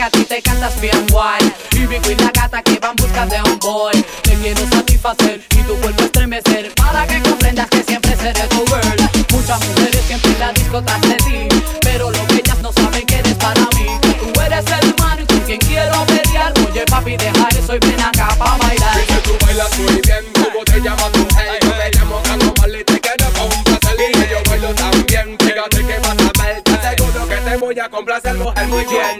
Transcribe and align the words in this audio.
que 0.00 0.04
a 0.04 0.10
ti 0.10 0.24
te 0.24 0.40
cantas 0.40 0.80
bien 0.80 1.06
guay. 1.10 1.52
Y 1.72 1.86
Vico 1.86 2.10
y 2.10 2.14
la 2.14 2.30
gata 2.30 2.62
que 2.62 2.78
van 2.78 2.96
busca 2.96 3.26
de 3.26 3.42
un 3.42 3.58
boy. 3.58 3.92
Te 4.22 4.34
quiero 4.36 4.66
satisfacer 4.70 5.42
y 5.50 5.62
tu 5.64 5.74
cuerpo 5.76 6.04
estremecer. 6.04 6.72
Para 6.74 7.06
que 7.06 7.20
comprendas 7.20 7.68
que 7.68 7.82
siempre 7.82 8.16
seré 8.16 8.46
tu 8.48 8.64
girl. 8.64 9.10
Muchas 9.30 9.60
mujeres 9.66 10.02
siempre 10.06 10.32
en 10.32 10.40
la 10.40 10.52
discoteca 10.52 10.98
de 11.06 11.16
ti. 11.16 11.48
Pero 11.82 12.10
lo 12.10 12.26
que 12.28 12.36
ellas 12.36 12.58
no 12.62 12.72
saben 12.72 13.04
que 13.04 13.16
eres 13.16 13.34
para 13.34 13.60
mí. 13.76 13.88
Tú 14.18 14.40
eres 14.40 14.64
el 14.80 14.94
humano 14.94 15.20
y 15.20 15.26
con 15.26 15.40
quien 15.40 15.58
quiero 15.58 16.06
pelear. 16.06 16.54
Oye 16.66 16.84
papi 16.86 17.16
deja 17.18 17.48
eso 17.50 17.74
y 17.74 17.78
ven 17.80 18.00
acá 18.00 18.28
pa' 18.38 18.56
bailar. 18.56 19.00
Y 19.06 19.22
tú 19.22 19.32
bailas 19.44 19.78
muy 19.78 20.00
bien 20.00 20.24
como 20.32 20.64
te 20.64 20.80
llamas 20.80 21.12
tú 21.12 21.26
hey, 21.36 21.58
Yo 21.60 21.68
me 21.76 21.90
llamo 21.90 22.22
Carlos 22.22 22.52
Marley 22.58 22.84
te 22.84 23.00
quiero 23.00 23.30
pa' 23.34 23.42
un 23.42 23.64
placer. 23.64 23.96
Y 24.00 24.30
yo 24.30 24.38
bailo 24.48 24.74
también. 24.74 25.36
Fíjate 25.38 25.84
que 25.84 25.98
vas 25.98 26.16
a 26.16 26.42
ver 26.42 26.62
Te 26.62 26.72
aseguro 26.72 27.28
que 27.28 27.36
te 27.36 27.56
voy 27.58 27.78
a 27.78 27.88
complacer 27.90 28.34
mujer 28.38 28.66
muy 28.68 28.84
bien 28.86 29.19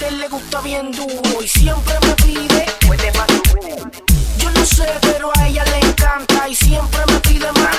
gente 0.00 0.16
le 0.16 0.28
gusta 0.28 0.60
bien 0.62 0.90
duro 0.92 1.42
y 1.42 1.48
siempre 1.48 1.94
me 2.06 2.14
pide. 2.14 2.66
Puede 2.86 3.12
Yo 4.38 4.50
no 4.50 4.64
sé, 4.64 4.86
pero 5.02 5.30
a 5.36 5.48
ella 5.48 5.64
le 5.64 5.88
encanta 5.88 6.48
y 6.48 6.54
siempre 6.54 7.00
me 7.06 7.20
pide 7.20 7.52
más. 7.52 7.70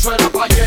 suena 0.01 0.29
pa' 0.31 0.45
allá. 0.45 0.60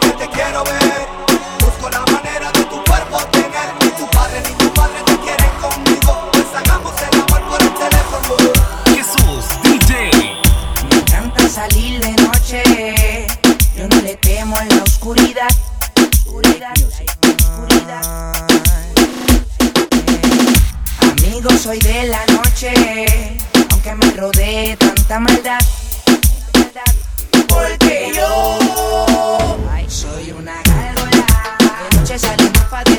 porque 0.00 0.10
te 0.12 0.28
quiero 0.28 0.64
ver. 0.64 1.21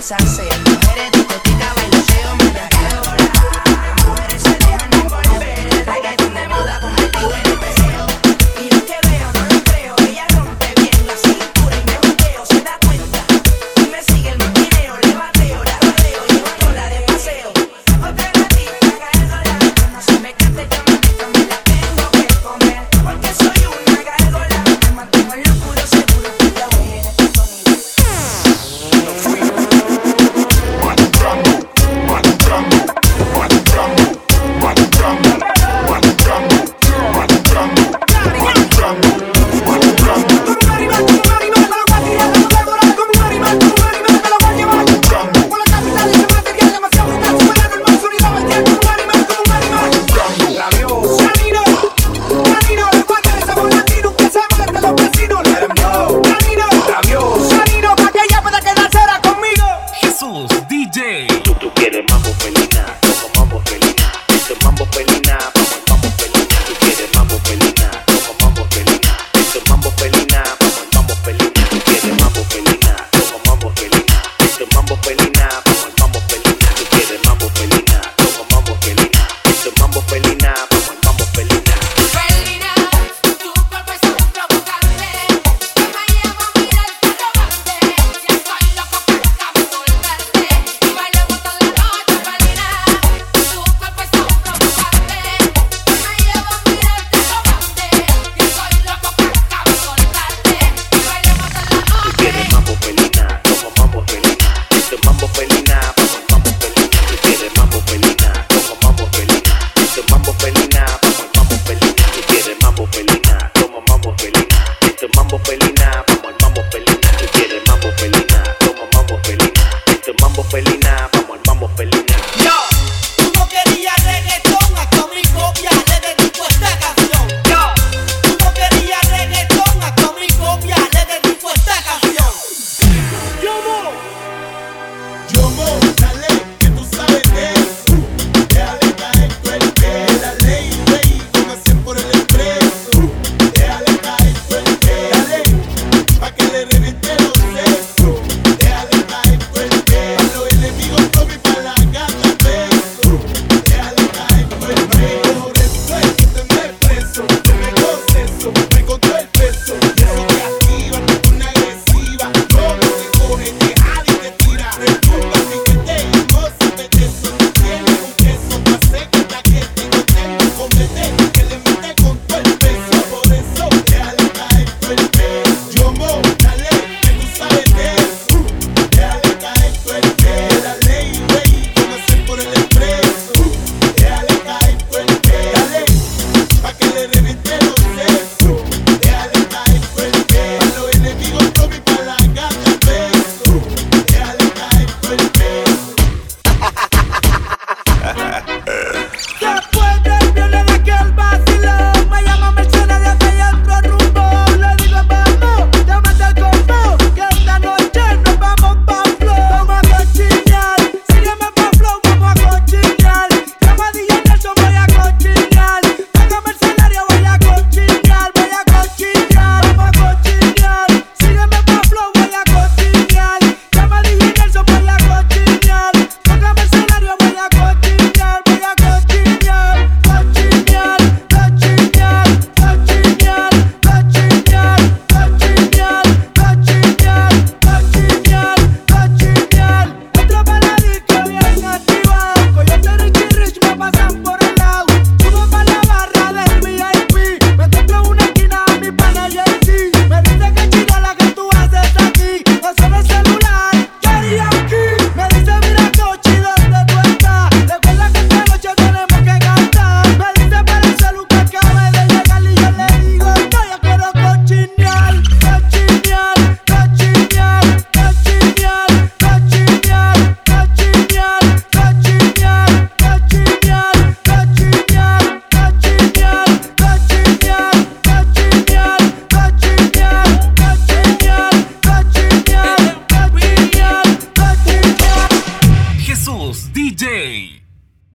Salimos 0.03 0.37
pa' 0.37 0.52